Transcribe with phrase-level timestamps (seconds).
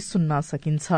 [0.00, 0.92] सुन्न सकिन्छ।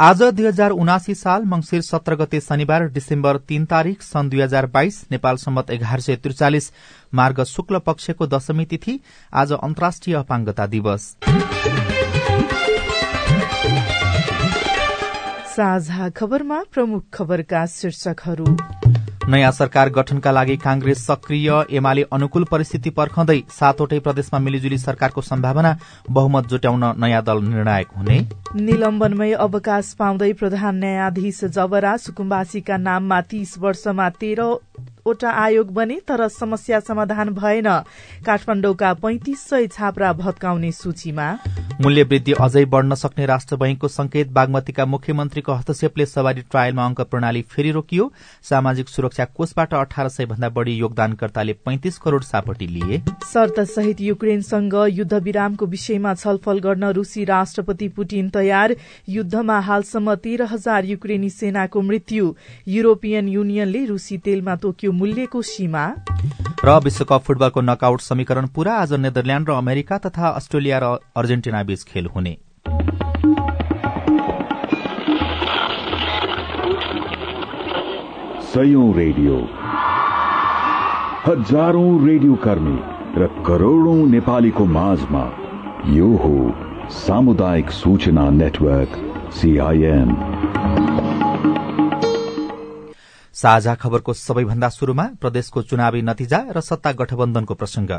[0.00, 4.66] आज दुई हजार उनासी साल मंगिर सत्र गते शनिबार डिसेम्बर तीन तारीक सन् दुई हजार
[4.66, 6.70] बाइस नेपाल सम्मत एघार सय त्रिचालिस
[7.14, 9.00] मार्ग शुक्ल पक्षको दशमी तिथि
[9.32, 11.16] आज अन्तर्राष्ट्रिय अपाङ्गता दिवस।
[15.56, 18.56] साझा खबरमा प्रमुख खबरका शीर्षकहरू।
[19.28, 25.76] नयाँ सरकार गठनका लागि कांग्रेस सक्रिय। एमाले अनुकूल परिस्थिति पर्खँदै सातवटै प्रदेशमा मिलिजुली सरकारको सम्भावना
[26.10, 28.18] बहुमत जुट्याउन नयाँ दल निर्णायक हुने।
[28.56, 34.54] निलम्बनमै अवकाश पाउँदै प्रधान न्यायाधीश जबरा सुकुम्बासीका नाममा तीस वर्षमा तेह्र
[35.06, 37.68] वटा आयोग बने तर समस्या समाधान भएन।
[38.26, 41.36] काठमाडौँका पैंतिस सय छाप्रा भत्काउने सूचीमा।
[41.80, 47.42] मूल्य वृद्धि अझै बढ़न सक्ने राष्ट्र बैंकको संकेत बागमतीका मुख्यमन्त्रीको हस्तक्षेपले सवारी ट्रायलमा अंक प्रणाली
[47.44, 48.10] फेरि रोकियो।
[48.42, 52.98] सामाजिक सुरक्षा कोषबाट अठार सय भन्दा बढ़ी योगदानकर्ताले पैंतिस करोड़ सापटी लिए।
[53.32, 58.76] शर्त सहित युक्रेनसँग युद्ध विरामको विषयमा छलफल गर्न रूसी राष्ट्रपति पुटिन तयार।
[59.08, 62.34] युद्धमा हालसम्म तेह्र हजार युक्रेनी सेनाको मृत्यु।
[62.68, 65.94] युरोपियन युनियनले रूसी तेलमा तोक्यो मूल्यको सीमा।
[66.64, 71.82] र विश्वकप फुटबलको नकआउट समीकरण पूरा आज नेदरल्याण्ड र अमेरिका तथा अस्ट्रेलिया र अर्जेन्टिना बीच
[71.82, 72.36] खेल हुने।
[78.56, 79.34] सयौं रेडियो।
[81.24, 82.76] हजारौं रेडियो कर्मी
[83.20, 85.24] र करोड़ौं नेपालीको माझमा
[85.96, 86.36] यो हो
[87.00, 88.96] सामुदायिक सूचना नेटवर्क
[89.38, 90.14] सीआईएन
[93.34, 97.90] साझा खबरको सबैभन्दा शुरूमा प्रदेशको चुनावी नतिजा र सत्ता गठबन्धनको प्रसंग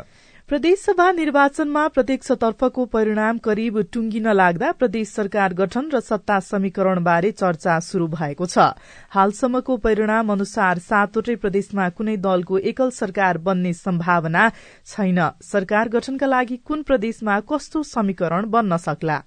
[0.48, 7.74] प्रदेशसभा निर्वाचनमा प्रत्यक्षतर्फको परिणाम करिब टुंगिन लाग्दा प्रदेश सरकार गठन र सत्ता समीकरण बारे चर्चा
[7.82, 8.72] शुरू भएको छ।
[9.12, 14.48] हालसम्मको परिणाम अनुसार सातवटै प्रदेशमा कुनै दलको एकल सरकार बन्ने सम्भावना
[14.88, 19.18] छैन। सरकार गठनका लागि कुन प्रदेशमा कस्तो समीकरण बन्न सक्ला?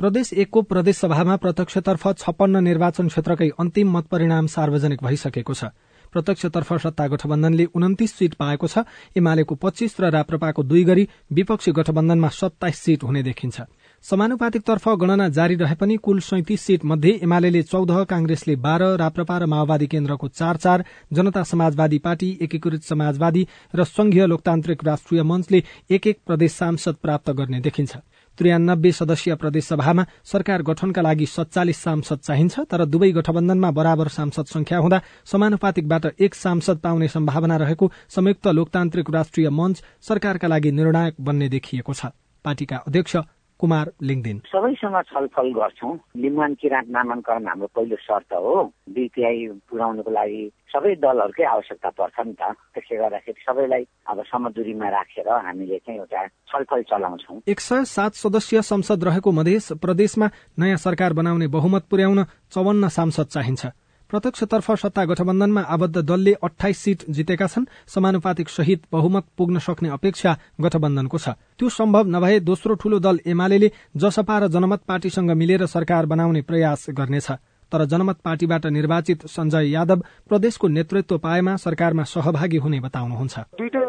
[0.00, 5.72] प्रदेश एकको प्रदेशसभामा प्रत्यक्षतर्फ छप्पन्न निर्वाचन क्षेत्रकै अन्तिम मत परिणाम सार्वजनिक भइसकेको छ।
[6.12, 8.84] प्रत्यक्षतर्फ सत्ता गठबन्धनले उन्तिस सीट पाएको छ।
[9.16, 13.60] एमालेको पच्चीस र राप्रपाको दुई गरी विपक्षी गठबन्धनमा सत्ताइस सीट हुने देखिन्छ।
[14.04, 19.46] समानुपातिकतर्फ गणना जारी रहे पनि कुल सैतिस सीट मध्ये एमाले चौध कांग्रेसले बाह्र राप्रपा र
[19.46, 26.06] माओवादी केन्द्रको चार चार जनता समाजवादी पार्टी एकीकृत समाजवादी र संघीय लोकतान्त्रिक राष्ट्रिय मञ्चले एक
[26.06, 27.96] एक प्रदेश सांसद प्राप्त गर्ने देखिन्छ।
[28.38, 34.78] त्रियानब्बे सदस्यीय प्रदेशसभामा सरकार गठनका लागि सत्तालिस सांसद चाहिन्छ तर दुवै गठबन्धनमा बराबर सांसद संख्या
[34.78, 35.00] हुँदा
[35.32, 41.92] समानुपातिकबाट एक सांसद पाउने सम्भावना रहेको संयुक्त लोकतान्त्रिक राष्ट्रिय मञ्च सरकारका लागि निर्णायक बन्ने देखिएको
[41.92, 42.06] छ।
[42.44, 43.16] पार्टीका अध्यक्ष
[43.60, 48.54] कुमार लिङदिन सबैसँग छलफल गर्छौँ। लिम्बान किराँत नामाङ्कन हाम्रो पहिलो शर्त हो।
[48.96, 49.38] बिपिआई
[49.68, 52.42] पुर्याउनुको लागि सबै दलहरूकै आवश्यकता पर्छ नि त।
[52.74, 58.62] त्यसले गर्दाखेरि सबैलाई अब समदुरीमा राखेर हामीले चाहिँ एउटा छलफल चलाउँछौँ। एक सय सात सदस्यीय
[58.62, 60.26] संसद रहेको मधेस प्रदेशमा
[60.58, 63.62] नयाँ सरकार बनाउने बहुमत पुर्याउन चौवन्न सांसद चाहिन्छ।
[64.10, 70.36] प्रत्यक्षतर्फ सत्ता गठबन्धनमा आबद्ध दलले अठाइस सीट जितेका छन्। समानुपातिक सहित बहुमत पुग्न सक्ने अपेक्षा
[70.60, 71.28] गठबन्धनको छ।
[71.58, 76.86] त्यो सम्भव नभए दोस्रो ठूलो दल एमाले जसपा र जनमत पार्टीसँग मिलेर सरकार बनाउने प्रयास
[76.90, 77.30] गर्नेछ।
[77.72, 83.88] तर जनमत पार्टीबाट निर्वाचित सञ्जय यादव प्रदेशको नेतृत्व पाएमा सरकारमा सहभागी हुने बताउनुहुन्छ। दुईटै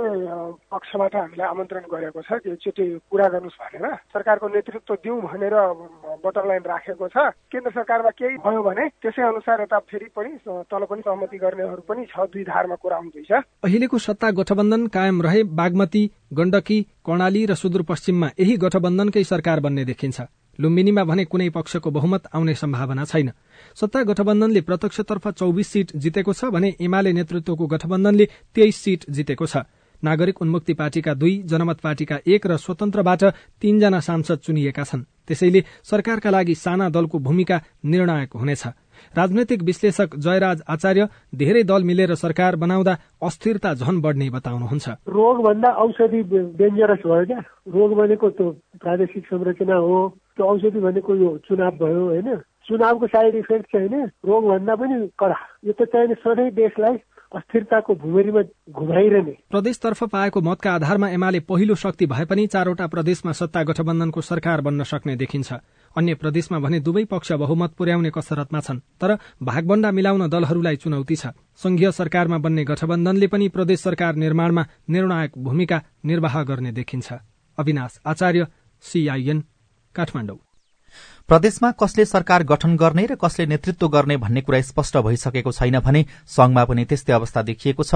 [0.71, 5.55] पक्षबाट हामीलाई आमन्त्रण गरेको छ एकचोटि कुरा गर्नुहोस् भनेर। सरकारको नेतृत्व दिउँ भनेर
[6.23, 7.17] बटम लाइन राखेको छ।
[7.51, 12.05] केन्द्र सरकारमा केही भयो भने त्यसै अनुसार यता फेरि पनि तल पनि सहमति गर्नेहरू पनि
[12.07, 13.31] छ दुई धारमा कुरा हुँदैछ।
[13.63, 16.03] अहिलेको सत्ता गठबन्धन कायम रहे बागमती
[16.33, 20.21] गण्डकी कर्णाली र सुदूरपश्चिममा यही गठबन्धनकै सरकार बन्ने देखिन्छ।
[20.59, 23.29] लुम्बिनीमा भने कुनै पक्षको बहुमत आउने सम्भावना छैन।
[23.75, 29.63] सत्ता गठबन्धनले प्रत्यक्षतर्फ चौबिस सीट जितेको छ भने एमाले नेतृत्वको गठबन्धनले तेइस सीट जितेको छ।
[30.03, 33.23] नागरिक उन्मुक्ति पार्टीका दुई जनमत पार्टीका एक र स्वतन्त्रबाट
[33.61, 38.65] तीनजना सांसद चुनिएका छन्। त्यसैले सरकारका लागि साना दलको भूमिका निर्णायक हुनेछ।
[39.13, 45.69] राजनैतिक विश्लेषक जयराज आचार्य धेरै दल मिलेर सरकार बनाउँदा अस्थिरता झन बढ्ने बताउनुहुन्छ। रोग भन्दा
[45.69, 46.21] औषधि
[46.57, 47.39] डेन्जरस भयो क्या।
[47.69, 48.49] रोग भनेको त्यो
[48.81, 49.97] प्रादेशिक संरचना हो।
[50.33, 52.29] त्यो औषधि भनेको यो चुनाव भयो होइन?
[52.67, 56.97] चुनावको साइड इफेक्ट चाहिँ रोगभन्दा पनि कडा। यो त चाहिँ सधैँ देशलाई
[57.31, 63.63] अस्थिरताको भुमेरीमा घुमाइरहने। प्रदेशतर्फ पाएको मतका आधारमा एमाले पहिलो शक्ति भए पनि चारवटा प्रदेशमा सत्ता
[63.63, 65.53] गठबन्धनको सरकार बन्न सक्ने देखिन्छ।
[65.95, 71.31] अन्य प्रदेशमा भने दुवै पक्ष बहुमत पुर्याउने कसरतमा छन् तर भागबण्डा मिलाउन दलहरूलाई चुनौती छ।
[71.55, 77.13] संघीय सरकारमा बन्ने गठबन्धनले पनि प्रदेश सरकार निर्माणमा निर्णायक भूमिका निर्वाह गर्ने देखिन्छ।
[77.57, 78.47] अविनाश आचार्य
[78.83, 79.43] सीआईएन
[79.95, 80.50] काठमाडौँ।
[81.29, 86.05] प्रदेशमा कसले सरकार गठन गर्ने र कसले नेतृत्व गर्ने भन्ने कुरा स्पष्ट भइसकेको छैन भने
[86.27, 87.95] संघमा पनि त्यस्तै अवस्था देखिएको छ।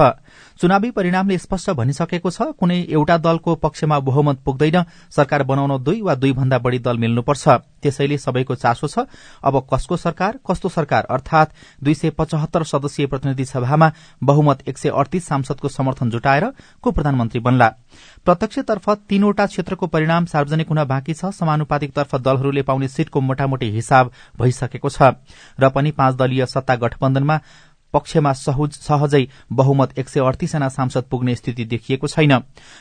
[0.60, 6.14] चुनावी परिणामले स्पष्ट भनिसकेको छ कुनै एउटा दलको पक्षमा बहुमत पुग्दैन सरकार बनाउन दुई वा
[6.14, 7.48] दुई भन्दा बढ़ी दल मिल्नुपर्छ।
[7.82, 9.06] त्यसैले सबैको चासो छ।
[9.44, 10.38] अब कसको सरकार?
[10.50, 11.04] कस्तो सरकार?
[11.04, 11.52] अर्थात
[11.82, 13.92] दुई सय पचहत्तर सदस्यीय प्रतिनिधि सभामा
[14.22, 16.44] बहुमत एक सय अडतीस सांसदको समर्थन जुटाएर
[16.82, 17.68] को प्रधानमन्त्री बन्ला?
[18.24, 24.88] प्रत्यक्षतर्फ तीनवटा क्षेत्रको परिणाम सार्वजनिक हुन बाँकी छ। समानुपातिकतर्फ दलहरूले पाउने सीटको मोटामोटी हिसाब भइसकेको
[24.88, 25.02] छ।
[25.60, 27.40] र पनि पाँच दलीय सत्ता गठबन्धनमा
[27.96, 32.32] पक्षमा सहजै बहुमत एक सय अडतीसजना सांसद पुग्ने स्थिति देखिएको छैन।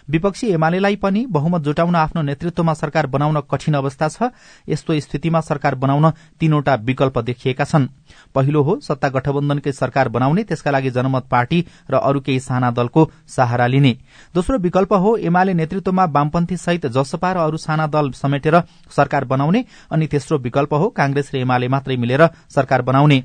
[0.10, 4.30] विपक्षी एमालेलाई पनि बहुमत जुटाउन आफ्नो नेतृत्वमा सरकार बनाउन कठिन अवस्था छ।
[4.70, 6.10] यस्तो स्थितिमा सरकार बनाउन
[6.42, 7.88] तीनवटा विकल्प देखिएका छन्।
[8.36, 11.60] पहिलो हो सत्ता गठबन्धनकै सरकार बनाउने त्यसका लागि जनमत पार्टी
[11.90, 13.94] र अरू केही साना दलको सहारा लिने।
[14.36, 18.62] दोस्रो विकल्प हो एमाले नेतृत्वमा वामपन्थी सहित जसपा र अरू साना दल समेटेर
[18.92, 23.24] सरकार बनाउने अनि तेस्रो विकल्प हो कांग्रेस र एमाले मात्रै मिलेर सरकार बनाउने।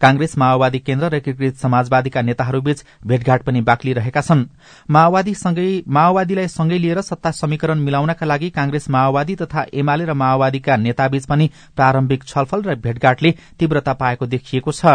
[0.00, 4.44] कांग्रेस माओवादी केन्द्र र एकीकृत समाजवादीका नेताहरूबीच भेटघाट पनि बाक्लिरहेका छन्।
[4.90, 11.50] माओवादीलाई सँगै लिएर सत्ता समीकरण मिलाउनका लागि कांग्रेस माओवादी तथा एमाले र माओवादीका नेताबीच पनि
[11.76, 14.86] प्रारम्भिक छलफल र भेटघाटले तीव्रता पाएको देखिएको छ।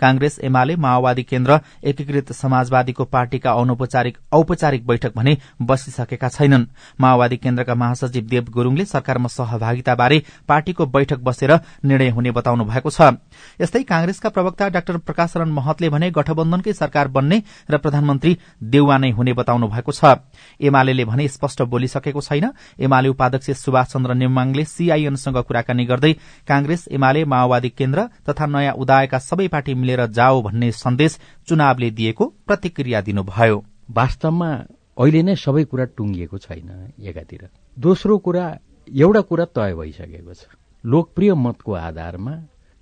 [0.00, 6.66] कांग्रेस एमाले माओवादी केन्द्र एकीकृत समाजवादीको पार्टीका अनौपचारिक औपचारिक बैठक भने बसिसकेका छैनन्।
[7.00, 11.52] माओवादी केन्द्रका महासचिव देव गुरूङले सरकारमा सहभागिताबारे पार्टीको बैठक बसेर
[11.84, 13.18] निर्णय हुने बताउनु भएको छ।
[13.60, 19.32] यस्तै कांग्रेसका प्रवक्ता डाक्टर प्रकाशरण महतले भने गठबन्धनकै सरकार बन्ने र प्रधानमन्त्री देउवा नै हुने
[19.32, 20.16] बताउनु भएको छ।
[20.60, 26.12] एमाले भने स्पष्ट बोलिसकेको छैन। एमाले उपाध्यक्ष सुभाष चन्द्र नेमाङले सीआईएनसँग कुराकानी गर्दै
[26.48, 32.24] कांग्रेस एमाले माओवादी केन्द्र तथा नयाँ उदायका सबै पार्टी मिलेर जाओ भन्ने सन्देश चुनावले दिएको
[32.46, 34.50] प्रतिक्रिया दिनुभयो। वास्तवमा
[34.98, 36.70] अहिले नै सबै कुरा टुङ्गिएको छैन
[37.00, 37.48] एकातिर।
[37.78, 38.46] दोस्रो कुरा
[38.88, 40.46] एउटा कुरा तय भइसकेको छ।
[40.84, 42.34] लोकप्रिय मतको आधारमा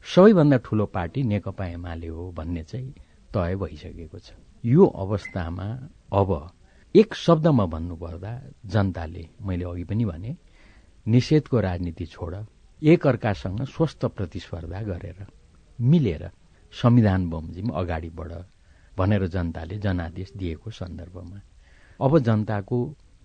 [0.04, 2.90] सबैभन्दा ठूलो पार्टी नेकपा एमाले हो भन्ने चाहिँ
[3.34, 4.32] तय भइसकेको छ।
[4.64, 5.66] यो अवस्थामा
[6.12, 6.30] अब
[6.94, 8.32] एक शब्दमा भन्नुपर्दा
[8.66, 10.36] जनताले मैले अघि पनि भने
[11.06, 12.34] निषेधको राजनीति छोड
[12.82, 15.26] एक अर्कासँग स्वस्थ प्रतिस्पर्धा गरेर
[15.78, 16.30] मिलेर
[16.72, 18.32] संविधान बमोजिम अगाडि बढ
[18.98, 21.40] भनेर जनताले जनादेश दिएको सन्दर्भमा।
[22.00, 22.78] अब जनताको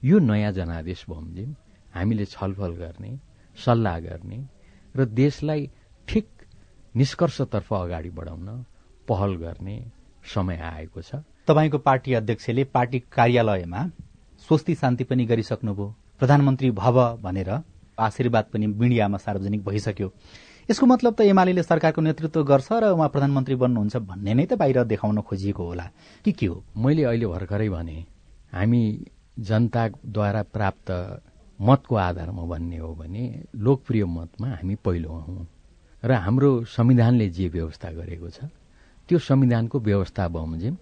[0.04, 1.56] यो नयाँ जनादेश बमोजिम
[1.96, 3.18] हामीले छलफल गर्ने
[3.56, 4.40] सल्लाह गर्ने
[4.96, 5.70] र देशलाई
[6.08, 6.28] ठिक
[6.96, 8.48] निष्कर्षतर्फ अगाडि बढाउन
[9.08, 9.78] पहल गर्ने
[10.26, 11.16] समय आएको छ।
[11.48, 13.82] तपाईँको पार्टी अध्यक्षले पार्टी कार्यालयमा
[14.48, 17.50] स्वस्ति शान्ति पनि गरिसक्नुभयो। प्रधानमन्त्री भव भनेर
[18.00, 20.12] आशीर्वाद पनि मिडियामा सार्वजनिक भइसक्यो।
[20.70, 24.84] यसको मतलब त एमाले सरकारको नेतृत्व गर्छ र उहाँ प्रधानमन्त्री बन्नुहुन्छ भन्ने नै त बाहिर
[24.84, 25.86] देखाउन खोजिएको होला।
[26.26, 26.64] कि के हो?
[26.78, 27.98] मैले अहिले भर्खरै भने
[28.54, 28.82] हामी
[29.40, 30.90] जनताद्वारा प्राप्त
[31.62, 33.24] मतको आधारमा भन्ने हो भने
[33.56, 35.46] लोकप्रिय मतमा हामी पहिलो हौं।
[36.04, 38.50] र हाम्रो संविधानले जे व्यवस्था गरेको छ
[39.10, 40.78] त्यो संविधानको व्यवस्था बमोजिम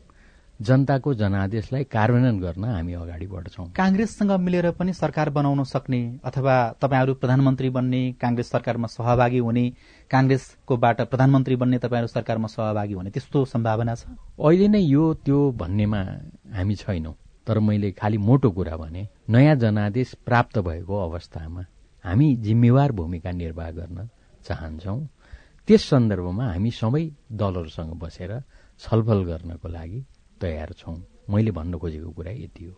[0.68, 7.14] जनताको जनादेशलाई कार्यान्वयन गर्न हामी अगाडि बढ्छौं कांग्रेससँग मिलेर पनि सरकार बनाउन सक्ने अथवा तपाईँहरू
[7.22, 9.66] प्रधानमन्त्री बन्ने कांग्रेस सरकारमा सहभागी हुने
[10.12, 14.04] कांग्रेसकोबाट प्रधानमन्त्री बन्ने तपाईँहरू सरकारमा सहभागी हुने त्यस्तो सम्भावना छ?
[14.40, 16.02] अहिले नै यो त्यो भन्नेमा
[16.56, 17.14] हामी छैनौं
[17.48, 21.66] तर मैले खालि मोटो कुरा भने नयाँ जनादेश प्राप्त भएको अवस्थामा
[22.06, 24.08] हामी जिम्मेवार भूमिका निर्वाह गर्न
[24.48, 24.98] चाहन्छौ।
[25.68, 28.32] त्यस सन्दर्भमा हामी सबै दलहरूसँग बसेर
[28.80, 30.00] छलफल गर्नको लागि
[30.44, 30.98] तयार छौं।
[31.32, 32.74] मैले भन्न खोजेको कुरा यति हो।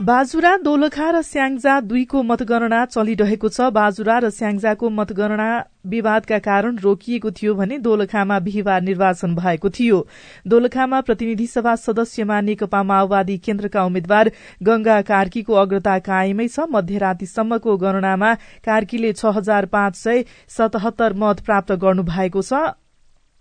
[0.00, 5.48] बाजुरा दोलखा र स्याङ्जा दुईको मतगणना चलिरहेको छ। बाजुरा र स्याङ्जाको मतगणना
[5.86, 9.98] विवादका कारण रोकिएको थियो भने दोलखामा बिहिबार निर्वाचन भएको थियो।
[10.46, 14.30] दोलखामा प्रतिनिधि सभा सदस्यमा नेकपा माओवादी केन्द्रका उम्मेद्वार
[14.62, 18.34] गंगा कार्कीको अग्रता कायमै छ। मध्यरातीसम्मको गणनामा
[18.66, 22.74] कार्कीले छ हजार पाँच सय सतहत्तर मत प्राप्त गर्नु भएको छ।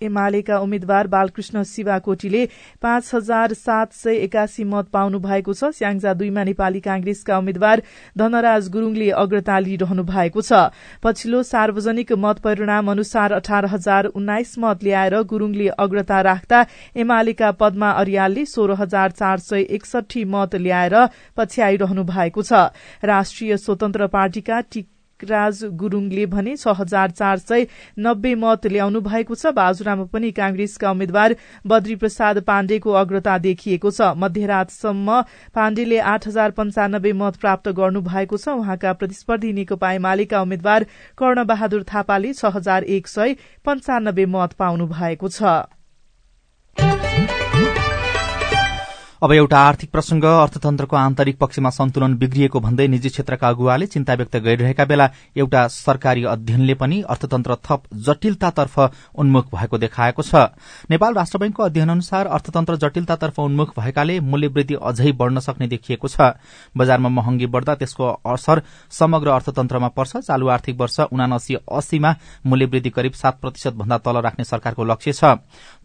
[0.03, 2.45] एमालेका उम्मेद्वार बालकृष्ण शिवाकोटीले
[2.81, 7.81] पाँच हजार सात सय एकासी मत पाउनु भएको छ। स्याङ्जा दुईमा नेपाली कांग्रेसका उम्मेद्वार
[8.17, 10.61] धनराज गुरूङले अग्रता लिइरहनु भएको छ।
[11.03, 16.65] पछिल्लो सार्वजनिक मत परिणाम अनुसार अठार हजार उन्नाइस मत ल्याएर गुरूङले अग्रता राख्दा
[16.97, 20.95] एमालेका पद्मा अरियालले सोह्र हजार चार सय एकसठी मत ल्याएर
[21.37, 22.53] पछ्याइरहनु भएको छ।
[23.05, 24.61] राष्ट्रिय स्वतन्त्र पार्टीका
[25.25, 27.65] राज गुरूङले भने छ हजार चार सय
[27.99, 31.35] नब्बे मत ल्याउनु भएको छ। बाजुरामा पनि कांग्रेसका उम्मेद्वार
[31.67, 35.21] बद्री प्रसाद पाण्डेको अग्रता देखिएको छ। मध्यरातसम्म
[35.55, 40.85] पाण्डेले आठ हजार पञ्चानब्बे मत प्राप्त गर्नु भएको छ। उहाँका प्रतिस्पर्धी नेकपा एमालेका उम्मेद्वार
[41.17, 45.41] कर्ण बहादुर थापाले छ हजार एक सय पञ्चानब्बे मत पाउनु भएको छ।
[49.23, 54.35] अब एउटा आर्थिक प्रसंग अर्थतन्त्रको आन्तरिक पक्षमा सन्तुलन बिग्रिएको भन्दै निजी क्षेत्रका अगुवाले चिन्ता व्यक्त
[54.37, 58.75] गरिरहेका बेला एउटा सरकारी अध्ययनले पनि अर्थतन्त्र थप जटिलतातर्फ
[59.15, 60.35] उन्मुख भएको देखाएको छ।
[60.91, 66.35] नेपाल राष्ट्र बैंकको अध्ययन अनुसार अर्थतन्त्र जटिलतातर्फ उन्मुख भएकाले मूल्यवृद्धि अझै बढ़न सक्ने देखिएको छ।
[66.75, 68.61] बजारमा महँगी बढ़दा त्यसको असर
[68.91, 72.13] समग्र अर्थतन्त्रमा पर्छ। चालू आर्थिक वर्ष उनासी अस्सीमा
[72.45, 75.23] मूल्यवृद्धि करिब सात प्रतिशत भन्दा तल राख्ने सरकारको लक्ष्य छ।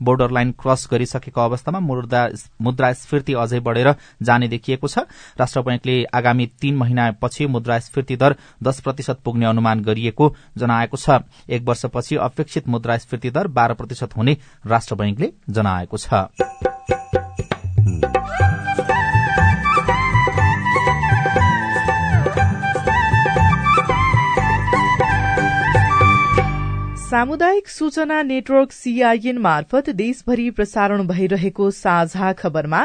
[0.02, 4.98] बोर्डर लाइन क्रस गरिसकेको अवस्थामा मुद्रास्फीति मुद्रास्फीति अझै बढ़ेर जाने देखिएको छ।
[5.38, 11.20] राष्ट्र बैंकले आगामी तीन महिनापछि मुद्रास्फीति दर दश प्रतिशत पुग्ने अनुमान गरिएको जनाएको छ।
[11.50, 16.97] एक वर्षपछि अपेक्षित मुद्रास्फीति दर बाह्र प्रतिशत हुने राष्ट्र बैंकले जनाएको छ।
[27.10, 32.80] सामुदायिक सूचना नेटवर्क सीआईएन मार्फत देशभरि प्रसारण भइरहेको साझा खबरमा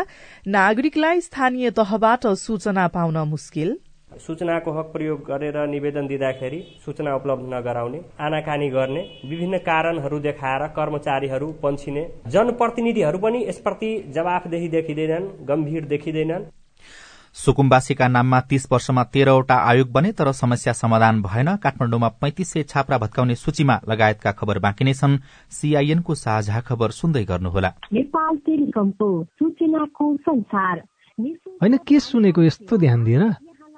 [0.48, 3.75] नागरिकलाई स्थानीय तहबाट सूचना पाउन मुस्किल।
[4.20, 11.51] सूचनाको हक प्रयोग गरेर निवेदन दिँदाखेरि सूचना उपलब्ध नगराउने आनाकानी गर्ने विभिन्न कारणहरू देखाएर कर्मचारीहरू
[11.63, 16.50] पन्छिने जनप्रतिनिधिहरू पनि यसप्रति जवाफदेही देखिँदैनन् गम्भीर देखिँदैनन्।
[17.36, 22.98] सुकुम्बासीका नाममा तीस वर्षमा तेह्रवटा आयोग बने तर समस्या समाधान भएन। काठमाडौँमा पैंतिस सय छाप्रा
[22.98, 25.18] भत्काउने सूचीमा लगायतका खबर बाँकी नै छन्।
[25.50, 27.70] सीआईएनको साझा खबर सुन्दै गर्नुहोला।
[31.62, 33.24] होइन के सुनेको यस्तो ध्यान दिएर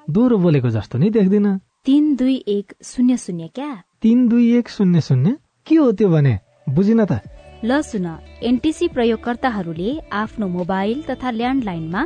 [0.10, 3.72] दोहोरो बोलेको जस्तो नि देख्दिन। तिन दुई एक शून्य शून्य क्या?
[4.02, 5.38] तिन दुई एक शून्य शून्य?
[5.68, 6.40] के हो त्यो भने?
[6.70, 7.20] बुझिन त।
[7.64, 8.06] ल सुन
[8.44, 12.06] एनटिसी प्रयोगकर्ताहरूले आफ्नो मोबाइल तथा ल्यान्डलाइनमा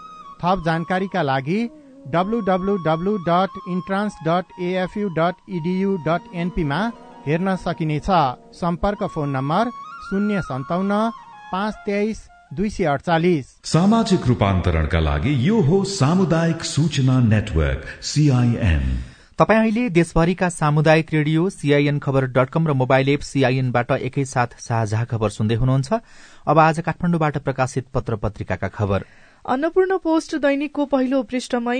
[0.43, 1.59] थप जानकारीका लागि
[2.07, 6.79] W dot entrance dot AFU dot edu dot एनपीमा
[7.27, 8.09] हेर्न सकिनेछ।
[8.59, 9.69] सम्पर्क फोन नम्बर
[10.05, 10.93] शून्य सन्ताउन्न
[11.51, 18.83] पाँच तेइस दुई सय अडचालिस। सामाजिक रूपान्तरणका लागि यो हो सामुदायिक सूचना नेटवर्क सीआईएन
[19.39, 25.03] तपाईँ अहिले देशभरिका सामुदायिक रेडियो सीआईएन खबर डट कम र मोबाइल एप सीआईएनबाट एकैसाथ साझा
[25.11, 25.89] खबर सुन्दै हुनुहुन्छ।
[26.47, 29.05] अब आज काठमाडौँबाट प्रकाशित पत्र पत्रिकाका खबर।
[29.45, 31.77] अन्नपूर्ण पोस्ट दैनिकको पहिलो पृष्ठमै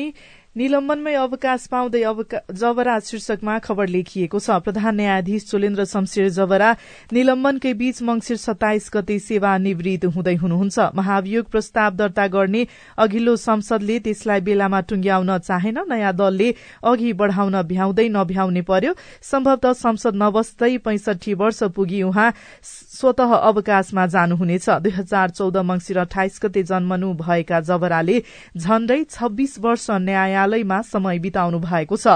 [0.51, 2.03] निलम्बनमै अवकाश पाउँदै
[2.53, 6.69] जबरा शीर्षकमा खबर लेखिएको छ। प्रधान न्यायाधीश चोलेन्द्र शमशेर जबरा
[7.07, 12.61] निलम्बनकै बीच मंगिर सत्ताइस गते सेवा निवृत्त हुँदै हुनुहुन्छ। महाभियोग प्रस्ताव दर्ता गर्ने
[12.99, 16.49] अघिल्लो संसदले त्यसलाई बेलामा टुंग्याउन चाहेन। नयाँ दलले
[16.83, 18.91] अघि बढ़ाउन भ्याउँदै नभ्याउने पर्यो।
[19.23, 22.27] सम्भवतः संसद नबस्दै पैंसठी वर्ष पुगी उहाँ
[22.91, 28.19] स्वत अवकाशमा जानुहुनेछ। दुई हजार चौध मंगिर अठाइस गते जन्मनु भएका जबराले
[28.59, 32.07] झण्डै छब्बीस वर्ष न्याय न्यायालयमा समय बिताउनु भएको छ।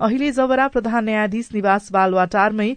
[0.00, 2.70] अहिले जबरा प्रधान न्यायाधीश निवास बालवाटारमै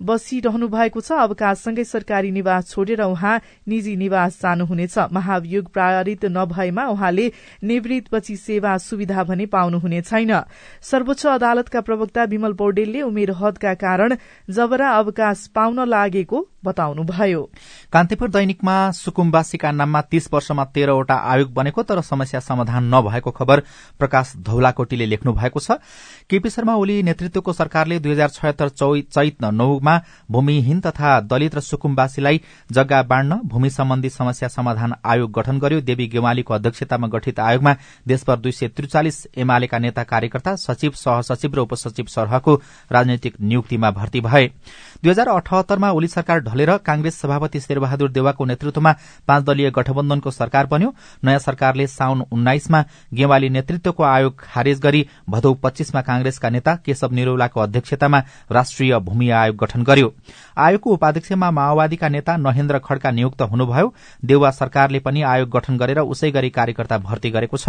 [0.00, 7.26] बसिरहनु भएको छ अवकाशसँगै सरकारी निवास छोडेर उहाँ निजी निवास जानुहुनेछ। महाभियोग पारित नभएमा उहाँले
[7.62, 10.32] निवृत्तपछि सेवा सुविधा भने पाउनुहुने छैन।
[10.82, 14.16] सर्वोच्च अदालतका प्रवक्ता विमल पौडेलले उमेर हदका कारण
[14.48, 17.42] जबरा अवकाश पाउन लागेको बताउनुभयो।
[17.92, 23.62] कान्तिपुर दैनिकमा सुकुम्बासीका नाममा तीस वर्षमा तेह्रवटा आयोग बनेको तर समस्या समाधान नभएको खबर
[23.98, 25.78] प्रकाश धौलाकोटीले लेख्नु भएको छ।
[26.30, 29.96] केपी शर्मा ओली नेतृत्वको सरकारले दुई हजार छयत्तर चैत नौमा
[30.30, 36.06] भूमिहीन तथा दलित र सुकुम्बासीलाई जग्गा बाँड्न भूमि सम्बन्धी समस्या समाधान आयोग गठन गर्यो। देवी
[36.06, 37.74] गेवालीको अध्यक्षतामा गठित आयोगमा
[38.08, 42.54] देशभर दुई सय त्रिचालिस एमालेका नेता कार्यकर्ता सचिव सहसचिव र उपसचिव सरहको
[42.92, 44.46] राजनैतिक नियुक्तिमा भर्ती भए।
[45.00, 48.92] दुई हजार अठहत्तरमा ओली सरकार ढलेर कांग्रेस सभापति शेरबहादुर देवाको नेतृत्वमा
[49.28, 50.94] पाँच दलीय गठबन्धनको सरकार बन्यो।
[51.24, 57.60] नयाँ सरकारले साउन उन्नाइसमा गेवाली नेतृत्वको आयोग खारेज गरी भदौ पच्चीसमा कांग्रेसका नेता केशव निरौलाको
[57.60, 58.20] अध्यक्षतामा
[58.50, 60.08] राष्ट्रिय भूमि आयोग गठन गर्यो।
[60.58, 66.30] आयोगको उपाध्यक्षमा माओवादीका नेता नहेन्द्र खड्का नियुक्त हुनुभयो। देउवा सरकारले पनि आयोग गठन गरेर उसै
[66.30, 67.68] गरी कार्यकर्ता भर्ती गरेको छ।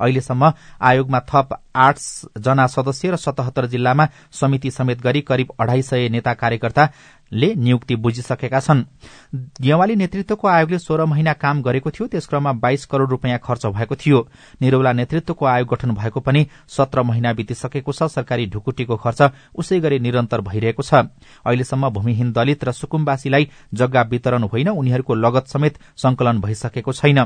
[0.00, 1.98] अहिलेसम्म आयोगमा थप आठ
[2.38, 6.88] जना सदस्य र सतहत्तर जिल्लामा समिति समेत गरी करिब अढाई सय नेता कार्यकर्ता
[7.32, 8.82] ले नियुक्ति बुझिसकेका छन्।
[9.60, 13.94] गेवाली नेतृत्वको आयोगले सोह्र महिना काम गरेको थियो। त्यस क्रममा बाइस करोड़ रूपियाँ खर्च भएको
[13.96, 14.20] थियो।
[14.62, 19.22] निरौला नेतृत्वको आयोग गठन भएको पनि सत्र महिना बितिसकेको छ। सरकारी ढुकुटीको खर्च
[19.56, 25.46] उसै गरी निरन्तर भइरहेको छ। अहिलेसम्म भूमिहीन दलित र सुकुम्बासीलाई जग्गा वितरण होइन उनीहरूको लगत
[25.46, 27.24] समेत संकलन भइसकेको छैन।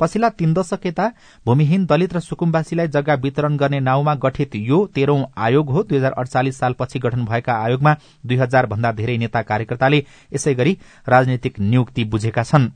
[0.00, 1.10] पछिल्ला तीन दशक यता
[1.46, 6.12] भूमिहीन दलित र सुकुम्बासीलाई जग्गा वितरण गर्ने नाउँमा गठित यो तेह्रौं आयोग हो। दुई हजार
[6.12, 7.94] अडचालिस सालपछि गठन भएका आयोगमा
[8.26, 12.70] दुई हजार भन्दा धेरै नेता कार्यकर्ताले यसै गरी राजनैतिक नियुक्ति बुझेका छन्।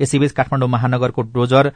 [0.00, 1.72] यसैबीच काठमाडौँ महानगरको डोजर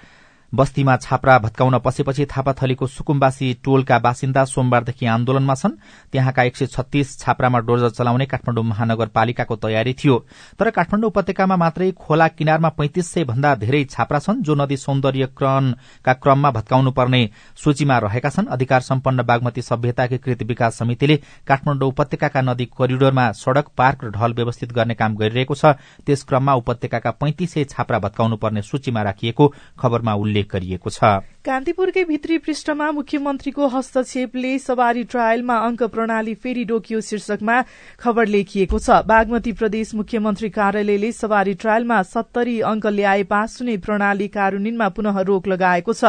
[0.52, 5.73] बस्तीमा छाप्रा भत्काउन पसेपछि थापाथलीको सुकुम्बासी टोलका बासिन्दा सोमबारदेखि आन्दोलनमा छन्।
[6.12, 10.17] त्यहाँका एक सय छत्तीस छाप्रामा डोजर चलाउने काठमाडौँ महानगरपालिकाको तयारी थियो।
[10.59, 16.12] तर काठमाडौँ उपत्यकामा मात्रै खोला किनारमा पैंतिस सय भन्दा धेरै छाप्रा छन् जो नदी सौन्दर्यकरणका
[16.14, 17.21] क्रममा भत्काउनु पर्ने
[17.59, 23.69] सूचीमा रहेका छन्। अधिकार सम्पन्न बागमती सभ्यता एकीकृत विकास समितिले काठमाडौँ उपत्यकाका नदी कोरिडोरमा सड़क
[23.76, 25.76] पार्क र ढल व्यवस्थित गर्ने काम गरिरहेको छ।
[26.07, 31.25] त्यस क्रममा उपत्यकाका पैंतिस सय छाप्रा भत्काउनु पर्ने सूचीमा राखिएको खबरमा उल्लेख उल्लेख गरिएको छ।
[31.45, 37.57] कान्तिपुरकै भित्री पृष्ठमा मुख्यमन्त्रीको हस्तक्षेपले सवारी ट्रायलमा अंक प्रणाली फेरि रोकियो शीर्षकमा
[37.99, 44.28] खबर लेखिएको छ। बागमती प्रदेश मुख्यमन्त्री कार्यालयले सवारी ट्रायलमा सत्तरी अंक ल्याए पास हुने प्रणाली
[44.28, 46.04] कार्यान्वयनमा पुनः रोक लगाएको छ।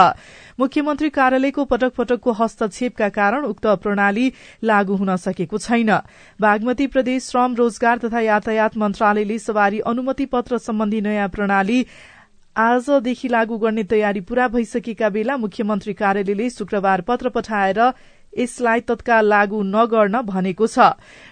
[0.60, 4.32] मुख्यमन्त्री कार्यालयको पटक पटकको हस्तक्षेपका कारण उक्त प्रणाली
[4.64, 5.92] लागू हुन सकेको छैन।
[6.40, 11.86] बागमती प्रदेश श्रम रोजगार तथा यातायात मन्त्रालयले सवारी अनुमति पत्र सम्बन्धी नयाँ प्रणाली
[12.60, 17.80] आजदेखि लागू गर्ने तयारी पूरा भइसकेका बेला मुख्यमन्त्री कार्यालयले शुक्रबार पत्र पठाएर
[18.34, 20.88] यसलाई तत्काल लागू नगर्न भनेको छ।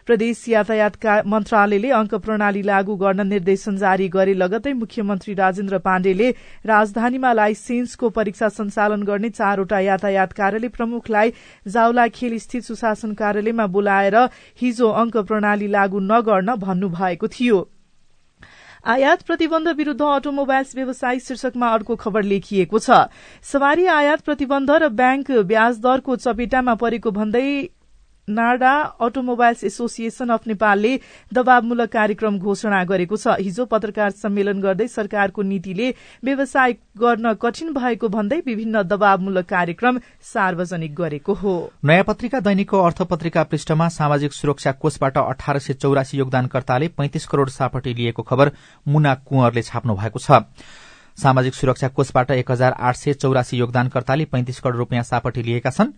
[0.07, 0.96] प्रदेश यातायात
[1.27, 6.31] मन्त्रालयले अंक प्रणाली लागू गर्न निर्देशन जारी गरे लगतै मुख्यमन्त्री राजेन्द्र पाण्डेले
[6.65, 11.31] राजधानीमा लाइसेन्सको परीक्षा सञ्चालन गर्ने चारवटा यातायात कार्यालय प्रमुखलाई
[11.69, 14.17] जाउला खेल स्थित सुशासन कार्यालयमा बोलाएर
[14.62, 17.67] हिजो अंक प्रणाली लागू नगर्न भन्नुभएको थियो।
[18.88, 23.00] आयात प्रतिबन्ध विरूद्ध अटोमोबाइल्स व्यवसाय शीर्षकमा अर्को खबर लेखिएको छ।
[23.44, 27.48] सवारी आयात प्रतिबन्ध र ब्याङ्क ब्याज दरको चपेटामा परेको भन्दै
[28.27, 30.89] नाडा अटोमोबाइल्स एसोसिएशन अफ नेपालले
[31.31, 35.88] दबावमूलक कार्यक्रम घोषणा गरेको छ। हिजो पत्रकार सम्मेलन गर्दै सरकारको नीतिले
[36.24, 43.02] व्यवसाय गर्न कठिन भएको भन्दै विभिन्न दबावमूलक कार्यक्रम सार्वजनिक गरेको हो। नयाँ पत्रिका दैनिकको अर्थ
[43.08, 48.52] पत्रिका पृष्ठमा सामाजिक सुरक्षा कोषबाट अठार सय चौरासी योगदानकर्ताले पैंतिस करोड़ सापटी लिएको खबर
[48.88, 50.43] मुना कुंवरले छाप्नु भएको छ।
[51.17, 55.93] सामाजिक सुरक्षा कोषबाट एक हजार आठ सय चौरासी योगदानकर्ताले पैंतिस करोड़ रूपियाँ सापटी लिएका छन्।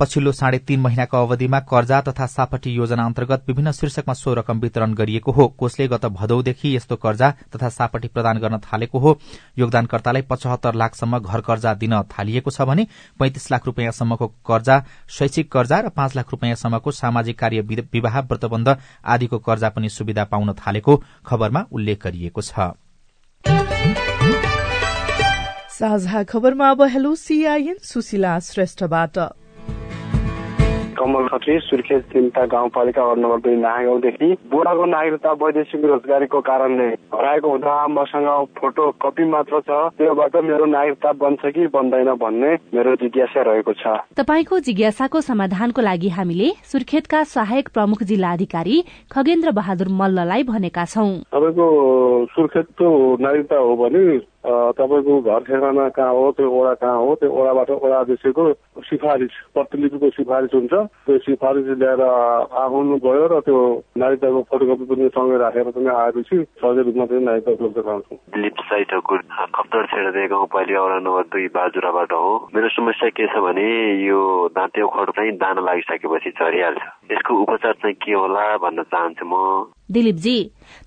[0.00, 4.92] पछिल्लो साढे तीन महिनाको अवधिमा कर्जा तथा सापटी योजना अन्तर्गत विभिन्न शीर्षकमा सो रकम वितरण
[4.94, 9.18] गरिएको हो। कोषले गत भदौदेखि यस्तो कर्जा तथा सापटी प्रदान गर्न थालेको हो।
[9.58, 12.86] योगदानकर्तालाई पचहत्तर लाखसम्म घर कर्जा दिन थालिएको छ भने
[13.18, 14.78] पैंतिस लाख रूपियाँसम्मको कर्जा
[15.10, 20.52] शैक्षिक कर्जा र पाँच लाख रूपियाँसम्मको सामाजिक कार्य विवाह व्रतबन्ध आदिको कर्जा पनि सुविधा पाउन
[20.56, 22.70] थालेको खबरमा उल्लेख गरिएको छ।
[25.74, 29.18] साझा खबरमा अब हेलो सीआईएन सुशीला श्रेष्ठबाट।
[30.98, 37.48] कमल खत्री सुर्खेत तिनटा गाउँपालिका वार्ड नम्बर दुई नागाउँदेखि बुढाको नागरिकता वैदेशिक रोजगारीको कारणले हराएको
[37.48, 43.42] हुँदा मसँग फोटो कपी मात्र छ। त्योबाट मेरो नागरिकता बन्छ कि बन्दैन भन्ने मेरो जिज्ञासा
[43.46, 48.82] रहेको छ। तपाईँको जिज्ञासाको समाधानको लागि हामीले सुर्खेतका सहायक प्रमुख जिल्ला अधिकारी
[49.12, 51.66] खगेन्द्र बहादुर मल्ललाई भनेका छौँ। तपाईँको
[52.34, 52.88] सुर्खेतको
[53.22, 54.02] नागरिकता हो भने
[54.48, 58.44] तपाईँको घर ठेगाना कहाँ हो त्यो ओडा कहाँ हो त्यो ओडाबाट ओडा अध्यक्षको
[58.88, 60.72] सिफारिस प्रतिलिपिको सिफारिस हुन्छ।
[61.06, 63.58] त्यो सिफारिस ल्याएर आउनु गयो र त्यो
[63.98, 68.84] नागरिकताको फोटोकपी पनि सँगै राखेर पनि आएपछि सहजै रूपमा चाहिँ नागरिकता उपलब्ध गराउँछौँ। दिलीप साई
[68.90, 69.18] ठाकुर
[69.54, 73.68] खप्तर छेडे गाउँपालिका वडा नम्बर दुई बाजुराबाट हो। मेरो समस्या के छ भने
[74.06, 74.20] यो
[74.56, 76.82] दाँते खड चाहिँ दाना लागिसकेपछि झरिहाल्छ।
[77.12, 79.34] यसको उपचार चाहिँ के होला भन्न चाहन्छु म?
[79.90, 80.38] दिलीपजी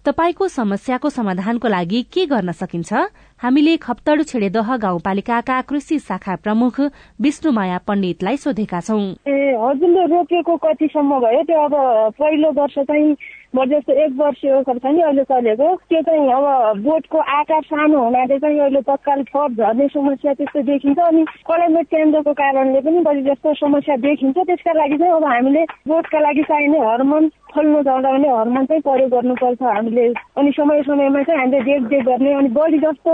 [0.05, 2.93] तपाईँको समस्याको समाधानको लागि के गर्न सकिन्छ?
[3.41, 6.79] हामीले खप्तड छेडेदह गाउँपालिकाका कृषि शाखा प्रमुख
[7.21, 11.41] विष्णुमाया पण्डितलाई सोधेका छौं। ए हजुरले रोकेको कतिसम्म भयो?
[11.43, 11.73] त्यो अब
[12.21, 13.15] पहिलो वर्ष चाहिँ
[13.51, 18.59] जस्तो एक वर्ष छ नि अहिले चलेको त्यो चाहिँ अब बोटको आकार सानो हुनाले चाहिँ
[18.59, 23.95] अहिले तत्काल फट झर्ने समस्या त्यस्तो देखिन्छ अनि क्लाइमेट चेन्जको कारणले पनि बढी जस्तो समस्या
[24.07, 28.81] देखिन्छ। त्यसका लागि चाहिँ अब हामीले बोटका लागि चाहिने हर्मोन फल्नु जाँदा पनि हर्मोन चाहिँ
[28.87, 30.07] प्रयोग गर्नुपर्छ हामीले।
[30.39, 33.11] अनि समय समयमा चाहिँ हामीले देखदेख गर्ने अनि बढी जस्तो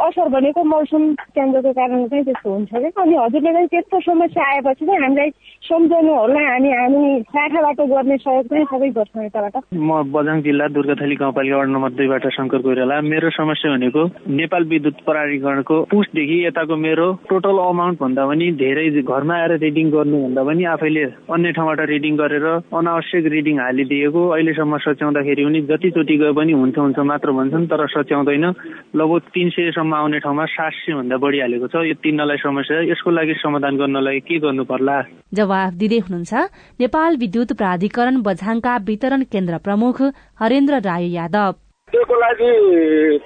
[0.00, 1.02] असर भनेको मौसम
[1.36, 5.30] चेन्जको कारणले चाहिँ त्यस्तो हुन्छ क्या। अनि हजुरले चाहिँ त्यस्तो समस्या आएपछि चाहिँ हामीलाई
[5.68, 10.66] सम्झाउनु होला। हामी हामी शाखा बाटो गर्ने सहयोग चाहिँ सबै गर्छौँ यताबाट। म बझाङ जिल्ला
[10.76, 14.02] दुर्गाथली गाउँपालिका वार्ड नम्बर दुईबाट शङ्कर कोइराला। मेरो समस्या भनेको
[14.40, 20.42] नेपाल विद्युत प्राधिकरणको पुस्टदेखि यताको मेरो टोटल अमाउन्ट भन्दा पनि धेरै घरमा आएर रिडिङ गर्नुभन्दा
[20.48, 22.46] पनि आफैले अन्य ठाउँबाट रिडिङ गरेर
[22.80, 28.44] अनावश्यक रिडिङ हालिदिएको अहिलेसम्म सच्याउँदाखेरि पनि जतिचोटि गए पनि हुन्छ हुन्छ मात्र भन्छन् तर सच्याउँदैन।
[28.92, 33.10] लगभग तिन सयसम्म आउने ठाउँमा सात सय भन्दा बढी हालेको छ। यो तिनलाई समस्या यसको
[33.10, 34.96] लागि समाधान गर्नलाई के गर्नु पर्ला
[35.32, 36.32] जवाफ दिँदै हुनुहुन्छ
[36.80, 39.96] नेपाल विद्युत प्राधिकरण बझाङका वितरण केन्द्र प्रमुख
[40.36, 42.50] हरेन्द्र राय यादव। त्यसको लागि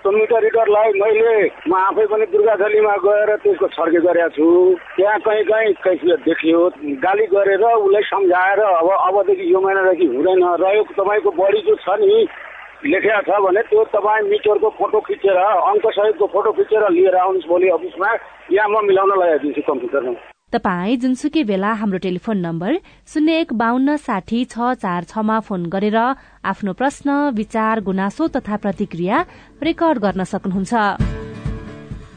[0.05, 1.33] कम्प्युटरिटरलाई मैले
[1.68, 4.46] म आफै पनि दुर्गाथलीमा गएर त्यसको छर्के गरेका छु।
[4.96, 6.61] त्यहाँ कहीँ कहीँ कैफियत देखियो।
[7.05, 12.00] गाली गरेर उसलाई सम्झाएर अब अबदेखि यो महिनादेखि हुँदैन। र यो तपाईँको बढी जो छ
[12.00, 12.24] नि
[12.88, 17.68] लेखेको छ भने त्यो तपाईँ मिटरको फोटो खिचेर अङ्क सहितको फोटो खिचेर लिएर आउनुहोस् भोलि
[17.77, 18.11] अफिसमा।
[18.53, 22.76] यहाँ म मिलाउन लगाइदिन्छु कम्प्युटरमा। तपाई जुनसुकै बेला हाम्रो टेलिफोन नम्बर
[23.10, 25.98] शून्य एक बान्न साठी छ चार छमा फोन गरेर
[26.46, 29.24] आफ्नो प्रश्न विचार गुनासो तथा प्रतिक्रिया
[29.60, 30.72] रेकर्ड गर्न सक्नुहुन्छ।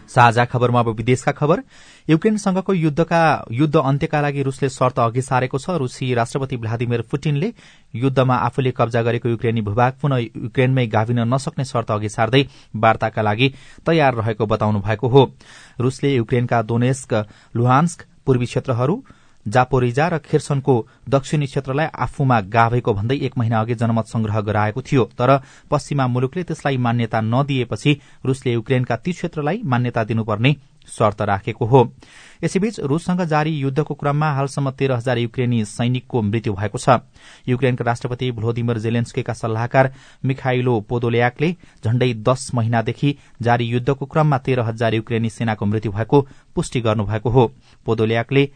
[0.07, 1.61] साझा खबरमा अब विदेशका खबर।
[2.07, 3.21] युक्रेनसँगको युद्धका
[3.51, 7.51] युद्ध अन्त्यका लागि रूसले शर्त अघि सारेको छ। रूसी राष्ट्रपति भ्लादिमिर पुटिनले
[7.93, 12.43] युद्धमा आफूले कब्जा गरेको युक्रेनी भूभाग पुनः युक्रेनमै गाभिन नसक्ने शर्त अघि सार्दै
[12.75, 13.53] वार्ताका लागि
[13.85, 15.31] तयार रहेको बताउनु भएको हो।
[15.79, 17.13] रूसले युक्रेनका दोनेस्क
[17.55, 18.95] लुहान्स्क पूर्वी क्षेत्रहरू
[19.45, 20.73] जापोरिजा र खेर्सनको
[21.09, 25.31] दक्षिणी क्षेत्रलाई आफूमा गाभेको भन्दै एक महिना अघि जनमत संग्रह गराएको थियो तर
[25.71, 27.91] पश्चिमा मुलुकले त्यसलाई मान्यता नदिएपछि
[28.25, 30.51] रूसले युक्रेनका ती क्षेत्रलाई मान्यता दिनुपर्ने
[30.87, 31.81] शर्त राखेको हो।
[32.43, 36.99] यसैबीच रूससँग जारी युद्धको क्रममा हालसम्म तेह्र हजार युक्रेनी सैनिकको मृत्यु भएको छ।
[37.47, 39.91] युक्रेनका राष्ट्रपति भ्लोदिमिर जेलेन्स्कीका सल्लाहकार
[40.23, 41.51] मिखाइलो पोदोल्याकले
[41.85, 46.21] झण्डै दश महिनादेखि जारी युद्धको क्रममा तेह्र हजार युक्रेनी सेनाको मृत्यु भएको
[46.55, 47.51] पुष्टि गर्नुभएको हो।
[47.85, 48.49] पोदोल्याकले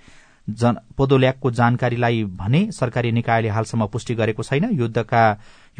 [0.97, 5.21] पोदोल्याकको जानकारीलाई भने सरकारी निकायले हालसम्म पुष्टि गरेको छैन। युद्धका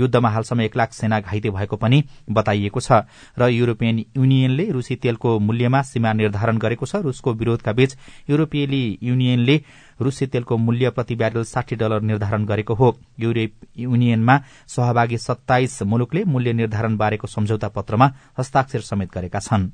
[0.01, 3.05] युद्धमा हालसम्म एक लाख सेना घाइते भएको पनि बताइएको छ
[3.37, 7.95] र युरोपियन युनियनले रूसी तेलको मूल्यमा सीमा निर्धारण गरेको छ। रूसको विरोधका बीच
[8.29, 9.55] युरोपियली युनियनले
[10.01, 16.53] रूसी तेलको मूल्य प्रति ब्यारेल साठी डलर निर्धारण गरेको हो। युनियनमा सहभागी सत्ताइस मुलुकले मूल्य
[16.53, 19.69] निर्धारण बारेको सम्झौता पत्रमा हस्ताक्षर समेत गरेका छन्।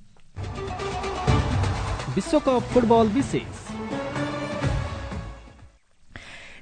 [2.16, 3.67] विश्वकप फुटबल विशेष।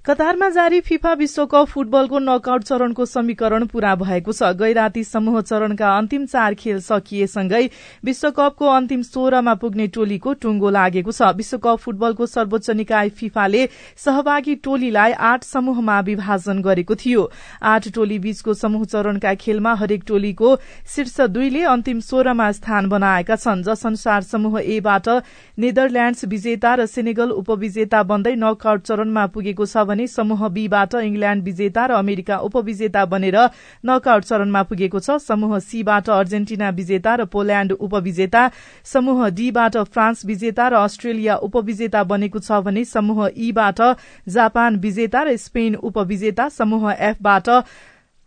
[0.06, 6.26] कतारमा जारी फिफा विश्वकप फुटबलको नकआउट चरणको समीकरण पूरा भएको छ। गैराती समूह चरणका अन्तिम
[6.26, 7.62] चार खेल सकिएसँगै
[8.06, 13.64] विश्वकपको अन्तिम सोह्रमा पुग्ने टोलीको टुङ्गो लागेको छ। विश्वकप फुटबलको सर्वोच्च निकाय फिफाले
[13.98, 17.26] सहभागी टोलीलाई आठ समूहमा विभाजन गरेको थियो।
[17.64, 23.66] आठ टोली बीचको समूह चरणका खेलमा हरेक टोलीको शीर्ष दुईले अन्तिम सोह्रमा स्थान बनाएका छन्।
[23.66, 25.10] जसअनुसार समूह एबाट
[25.58, 31.86] नेदरल्याण्ड्स विजेता र सेनेगल उपविजेता बन्दै नकआउट चरणमा पुगेको छ भने समूह बीबाट इंग्ल्याण्ड विजेता
[31.86, 33.38] र अमेरिका उपविजेता बनेर
[33.86, 38.44] नकआउट चरणमा पुगेको छ। समूह सीबाट अर्जेन्टिना विजेता र पोल्याण्ड उपविजेता।
[38.86, 43.82] समूह डीबाट फ्रान्स विजेता र अस्ट्रेलिया उपविजेता बनेको छ भने समूह ईबाट
[44.28, 47.50] जापान विजेता र स्पेन उपविजेता। समूह एफबाट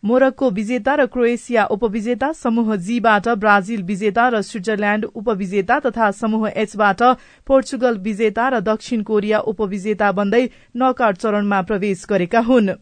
[0.02, 7.02] मोरक्को विजेता र क्रोएसिया उपविजेता समूह जीबाट ब्राजिल विजेता र स्विजरल्याण्ड उपविजेता तथा समूह एचबाट
[7.46, 10.44] पोर्चुगल विजेता र दक्षिण कोरिया उपविजेता बन्दै
[10.76, 12.76] नकआउट चरणमा प्रवेश गरेका हुन्।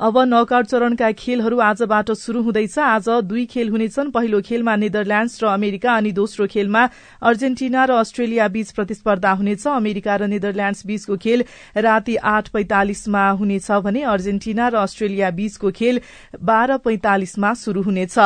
[0.00, 5.46] अब नकआउट चरणका खेलहरू आजबाट शुरू हुँदैछ। आज दुई खेल हुनेछन्। पहिलो खेलमा नेदरल्याण्ड्स र
[5.46, 6.84] अमेरिका अनि दोस्रो खेलमा
[7.20, 11.44] अर्जेन्टिना र अस्ट्रेलिया बीच प्रतिस्पर्धा हुनेछ। अमेरिका र नेदरल्याण्ड्स बीचको खेल
[11.76, 16.00] राति आठ पैंतालिसमा हुनेछ भने अर्जेन्टिना र अस्ट्रेलिया बीचको खेल
[16.40, 18.16] बाह्र पैंतालिसमा शुरू हुनेछ।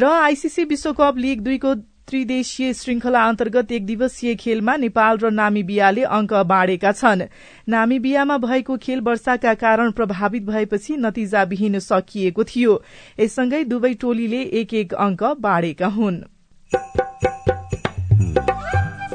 [0.00, 1.74] र आईसीसी विश्वकप लीग दुईको
[2.08, 7.22] त्रिदेशीय श्रृंखला अन्तर्गत एक दिवसीय खेलमा नेपाल र नामिबियाले अंक बाँडेका छन्।
[7.68, 12.82] नामिबियामा भएको खेल वर्षाका कारण प्रभावित भएपछि नतिजाविहीन सकिएको थियो।
[13.20, 16.22] यससँगै दुवै टोलीले एक एक अंक बाँडेका हुन्।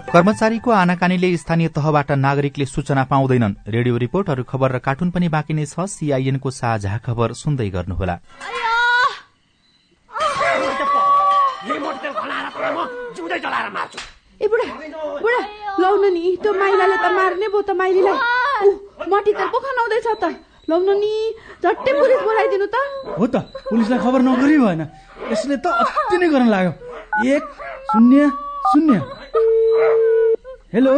[0.09, 5.65] कर्मचारीको आनाकानीले स्थानीय तहबाट नागरिकले सूचना पाउँदैनन्। रेडियो रिपोर्टहरू खबर र कार्टुन पनि बाँकी नै
[5.65, 8.15] छ। सीआईएनको साझा खबर सुन्दै गर्नुहोला।
[12.59, 13.99] जिउँदै जलाएर मार्छु।
[14.43, 14.67] ए बुढा
[15.23, 15.41] बुढा
[15.79, 18.69] लौन नि त्यो माइलाले त मार्ने भयो त माइलीलाई।
[19.07, 20.25] मटी त पो खनाउँदैछ त।
[20.69, 21.13] लौन नि
[21.63, 22.75] झट्टै पुलिस बोलाइदिनु त।
[23.15, 24.81] हो त पुलिसलाई खबर नगरी भएन।
[25.31, 26.71] यसले त अति नै गर्न लाग्यो।
[27.31, 27.43] एक
[27.91, 28.27] शून्य
[28.71, 28.97] शून्य।
[30.75, 30.93] Hello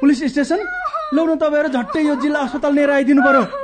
[0.00, 0.60] police station?
[1.14, 3.63] लौन तपाईँहरू झट्टै यो जिल्ला अस्पताल लिएर आइदिनु पर्यो।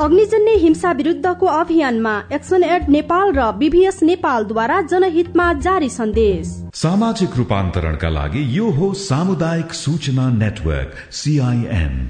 [0.00, 8.08] अग्निजन्य हिंसा विरुद्धको अभियानमा एक्सन एड नेपाल र बीभीएस नेपालद्वारा जनहितमा जारी सन्देश। सामाजिक रूपान्तरणका
[8.08, 12.00] लागि यो हो सामुदायिक सूचना नेटवर्क सीआईएन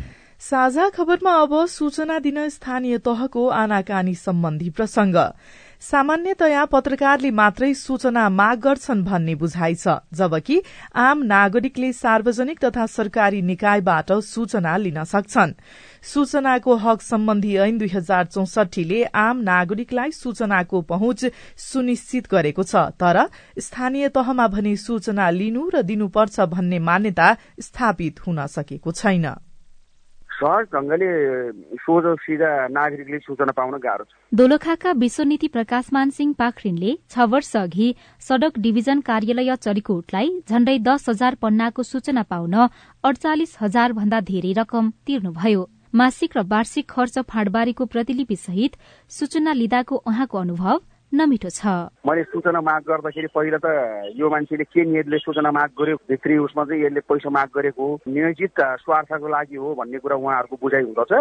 [0.40, 5.16] साझा खबरमा अब सूचना दिन स्थानीय तहको आनाकानी सम्बन्धी प्रसंग।
[5.82, 10.62] सामान्यतया पत्रकारले मात्रै सूचना माग गर्छन् भन्ने बुझाइ छ जबकि
[10.94, 15.56] आम नागरिकले सार्वजनिक तथा सरकारी निकायबाट सूचना लिन सक्छन्।
[16.02, 21.24] सूचनाको हक सम्बन्धी ऐन दुई हजार चौसठीले आम नागरिकलाई सूचनाको पहुँच
[21.58, 27.28] सुनिश्चित गरेको छ। तर स्थानीय तहमा भने सूचना लिनु र दिनुपर्छ भन्ने मान्यता
[27.60, 29.26] स्थापित हुन सकेको छैन।
[30.40, 31.08] सहज ढङ्गले
[31.76, 37.88] सोझो सिधा नागरिकले सूचना पाउन गाह्रो छ। दोलखाका विश्वनीति प्रकाशमान सिंह पाखरिनले छ वर्ष अघि
[38.24, 42.56] सड़क डिभिजन कार्यालय चरिकोटलाई झण्डै दस हजार पन्नाको सूचना पाउन
[43.04, 48.76] अडचालिस हजार भन्दा धेरै रकम तिर्नुभयो। मासिक र वार्षिक खर्च फाँडबारीको प्रतिलिपि सहित
[49.10, 50.80] सूचना लिँदाको उहाँको अनुभव
[51.12, 51.66] नमिठो छ।
[52.06, 53.66] मैले सूचना माग गर्दाखेरि पहिला त
[54.14, 58.60] यो मान्छेले के नियतले सूचना माग गर्यो भित्री उसमा चाहिँ यसले पैसा माग गरेको नियोजित
[58.86, 61.12] स्वार्थको लागि हो भन्ने कुरा उहाँहरूको बुझाइ हुँदछ।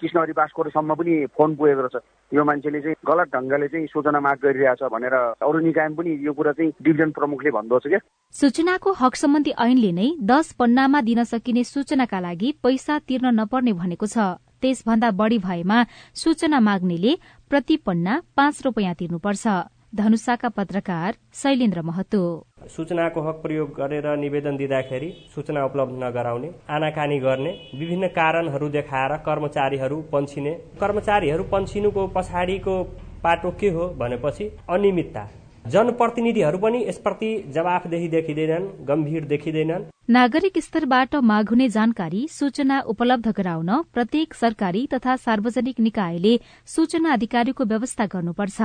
[0.00, 4.82] कृष्णहरि बास्कोटसम्म पनि फोन पुगेको रहेछ। यो मान्छेले चाहिँ गलत ढङ्गले चाहिँ सूचना माग गरिरहेछ
[4.94, 8.00] भनेर अरू निकायमा पनि यो कुरा चाहिँ डिभिजन प्रमुखले भन्दो छ क्या।
[8.34, 14.06] सूचनाको हक सम्बन्धी ऐनले नै दस पन्नामा दिन सकिने सूचनाका लागि पैसा तिर्न नपर्ने भनेको
[14.06, 14.18] छ।
[14.58, 15.78] त्यसभन्दा बढ़ी भएमा
[16.14, 17.12] सूचना माग्नेले
[17.50, 19.46] प्रति पन्ना पाँच रूपियाँ तिर्नुपर्छ।
[19.92, 22.20] धनुषाका पत्रकार शैलेन्द्र महतो।
[22.68, 30.00] सूचनाको हक प्रयोग गरेर निवेदन दिँदाखेरि सूचना उपलब्ध नगराउने आनाकानी गर्ने विभिन्न कारणहरू देखाएर कर्मचारीहरू
[30.12, 32.82] पन्छिने कर्मचारीहरू पन्छिनुको पछाडिको
[33.24, 35.28] पाटो के हो भनेपछि अनियमितता।
[35.64, 43.70] जनप्रतिनिधिहरू पनि यसप्रति जवाफदेही देखिँदैनन् गम्भीर देखिँदैनन्। नागरिक स्तरबाट माग हुने जानकारी सूचना उपलब्ध गराउन
[43.94, 48.60] प्रत्येक सरकारी तथा सार्वजनिक निकायले सूचना अधिकारीको व्यवस्था गर्नुपर्छ।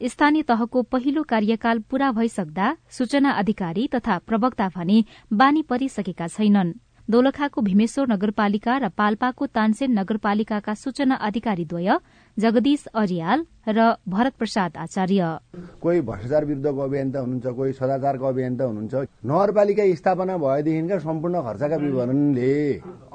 [0.00, 6.72] स्थानीय तहको पहिलो कार्यकाल पूरा भइसक्दा सूचना अधिकारी तथा प्रवक्ता भने बानी परिसकेका छैनन्।
[7.08, 11.88] दोलखाको भीमेश्वर नगरपालिका र पाल्पाको तानसेन नगरपालिकाका सूचना अधिकारीद्वय
[12.36, 15.22] जगदीश अरियाल र भरत प्रसाद आचार्य।
[15.80, 22.52] कोही भ्रष्टाचार विरुद्धको अभियन्ता हुनुहुन्छ कोही सदाचारको अभियन्ता हुनुहुन्छ। नगरपालिका स्थापना भएदेखिका सम्पूर्ण खर्चका विवरणले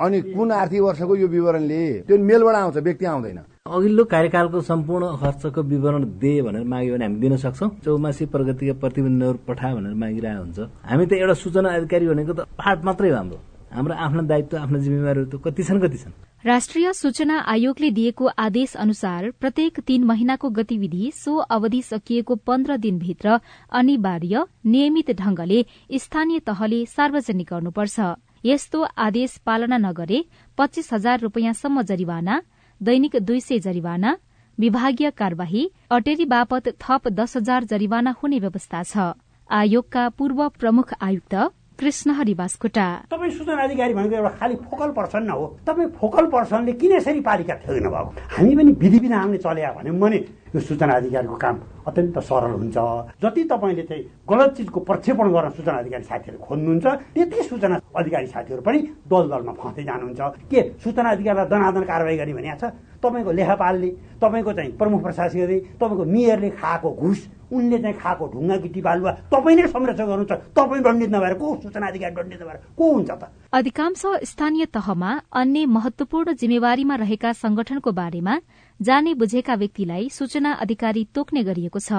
[0.01, 5.61] अनि कुन आर्थिक वर्षको यो विवरणले त्यो मेलबाट आउँछ व्यक्ति आउँदैन। अघिल्लो कार्यकालको सम्पूर्ण खर्चको
[5.61, 10.59] विवरण दे भनेर माग्यो भने हामी दिन सक्छौँ। चौमासी प्रगतिका प्रतिबन्धहरू पठा भनेर मागिरहेको हुन्छ
[10.89, 13.37] हामी त एउटा सूचना अधिकारी भनेको त पाठ मात्रै हो हाम्रो।
[13.69, 16.13] हाम्रो आफ्नो दायित्व आफ्नो जिम्मेवारीहरू त कति छन् कति छन्?
[16.43, 23.39] राष्ट्रिय सूचना आयोगले दिएको आदेश अनुसार प्रत्येक तीन महिनाको गतिविधि सो अवधि सकिएको पन्ध्र दिनभित्र
[23.71, 25.59] अनिवार्य नियमित ढंगले
[26.01, 27.99] स्थानीय तहले सार्वजनिक गर्नुपर्छ।
[28.43, 30.25] यस्तो आदेश पालना नगरे
[30.57, 32.41] पच्चीस हजार रूपियाँसम्म जरिवाना
[32.83, 34.15] दैनिक दुई सय जरिवाना
[34.57, 39.13] विभागीय कार्यवाही अटेरी बापत थप दस हजार जरिवाना हुने व्यवस्था छ।
[39.49, 41.35] आयोगका पूर्व प्रमुख आयुक्त
[41.79, 46.91] कृष्ण हरिवासकोटा। तपाईँ सूचना अधिकारी भनेको एउटा खालि फोकल पर्सन हो। तपाईँ फोकल पर्सनले किन
[46.91, 50.19] यसरी पालिका ठेग्नु भएको हामी पनि विधि विधानले चल्या भन्यौँ भने
[50.55, 51.55] यो सूचना अधिकारीको काम
[51.87, 52.77] अत्यन्त सरल हुन्छ।
[53.23, 56.85] जति तपाईँले चाहिँ गलत चिजको प्रक्षेपण गर्न सूचना अधिकारी साथीहरू खोज्नुहुन्छ
[57.15, 62.33] त्यति सूचना अधिकारी साथीहरू पनि दल दलमा फँस्दै जानुहुन्छ। के सूचना अधिकारीलाई दनादन कारवाही गर्ने
[62.33, 62.73] भनिएको छ?
[63.01, 63.89] तपाईँको लेखापालले
[64.21, 67.19] तपाईँको चाहिँ प्रमुख प्रशासकले तपाईँको मेयरले खाएको घुस
[67.51, 71.87] उनले चाहिँ खाएको ढुङ्गा गिटी बालुवा तपाईँ नै संरक्षण गर्नुहुन्छ। तपाईँ दण्डित नभएर को सूचना
[71.87, 73.23] अधिकारी दण्डित नभएर को हुन्छ त?
[73.51, 78.33] अधिकांश स्थानीय तहमा अन्य महत्वपूर्ण जिम्मेवारीमा रहेका संगठनको बारेमा
[78.81, 81.91] जाने बुझेका व्यक्तिलाई सूचना अधिकारी तोक्ने गरिएको छ।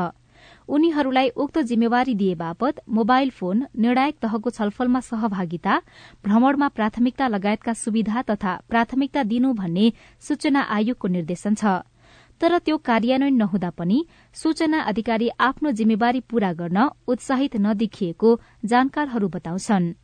[0.68, 5.74] उनीहरूलाई उक्त जिम्मेवारी दिए बापत मोबाइल फोन निर्णायक तहको छलफलमा सहभागिता
[6.24, 9.86] भ्रमणमा प्राथमिकता लगायतका सुविधा तथा प्राथमिकता दिनु भन्ने
[10.20, 11.64] सूचना आयोगको निर्देशन छ।
[12.40, 13.98] तर त्यो कार्यान्वयन नहुँदा पनि
[14.34, 18.30] सूचना अधिकारी आफ्नो जिम्मेवारी पूरा गर्न उत्साहित नदेखिएको
[18.64, 19.94] जानकारहरू बताउँछन्।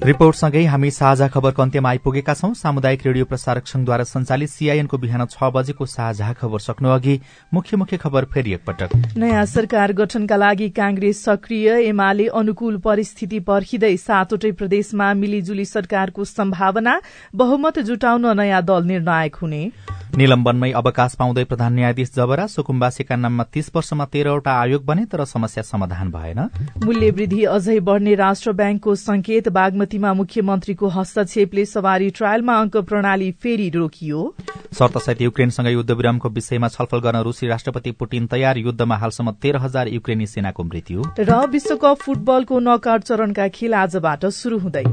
[0.00, 5.50] रिपोर्टसँगै हामी साझा खबरको अन्त्यमा आइपुगेका छौं। सामुदायिक रेडियो प्रसारक संघद्वारा संचालित सीआईएनको बिहान छ
[5.52, 7.18] बजेको साझा खबर सक्नु अघि
[7.52, 13.96] मुख्य मुख्य खबर फेरि एकपटक। नयाँ सरकार गठनका लागि कांग्रेस सक्रिय एमाले अनुकूल परिस्थिति पर्खिँदै
[13.98, 17.00] सातवटै प्रदेशमा मिलिजुली सरकारको सम्भावना
[17.36, 19.62] बहुमत जुटाउन नयाँ दल निर्णायक हुने।
[20.18, 25.62] निलम्बनमै अवकाश पाउँदै प्रधान न्यायाधीश जबरा सुकुम्बासीका नाममा तीस वर्षमा तेह्रवटा आयोग बने तर समस्या
[25.62, 26.40] समाधान भएन।
[26.84, 33.68] मूल्य वृद्धि अझै बढ़ने राष्ट्र ब्याङ्कको संकेत बागमतीमा मुख्यमन्त्रीको हस्तक्षेपले सवारी ट्रायलमा अंक प्रणाली फेरि
[33.70, 34.34] रोकियो।
[34.78, 40.26] शर्तसहित युक्रेनसँग युद्धविरामको विषयमा छलफल गर्न रूसी राष्ट्रपति पुटिन तयार युद्धमा हालसम्म तेह्र हजार युक्रेनी
[40.26, 44.84] सेनाको मृत्यु। र विश्वकप फुटबलको नकआउट चरणका खेल आजबाट शुरू हुँदै।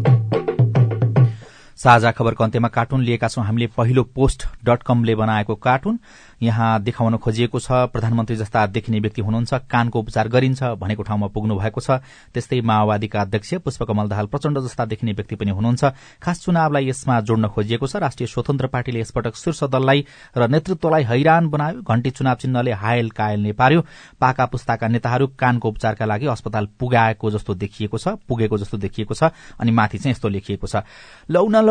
[1.87, 5.99] साझा खबरको अन्त्यमा कार्टुन लिएका छौं। हामीले पहिलो पोस्ट डट कमले बनाएको कार्टुन।
[6.43, 11.55] यहाँ देखाउन खोजिएको छ प्रधानमन्त्री जस्ता देखिने व्यक्ति हुनुहुन्छ कानको उपचार गरिन्छ भनेको ठाउँमा पुग्नु
[11.55, 12.03] भएको छ।
[12.35, 15.83] त्यस्तै माओवादीका अध्यक्ष पुष्पकमल दाहाल प्रचण्ड जस्ता देखिने व्यक्ति पनि हुनुहुन्छ।
[16.19, 20.05] खास चुनावलाई यसमा जोड्न खोजिएको छ। राष्ट्रिय स्वतन्त्र पार्टीले यसपटक शीर्ष दललाई
[20.37, 23.81] र नेतृत्वलाई हैरान बनायो। घण्टी चुनाव चिन्हले हायल कायल पार्यो
[24.19, 29.31] पाका पुस्ताका नेताहरू कानको उपचारका लागि अस्पताल पुगाएको जस्तो देखिएको छ पुगेको जस्तो देखिएको छ
[29.55, 30.83] अनि माथि चाहिँ यस्तो लेखिएको छ।
[31.31, 31.65] लौ न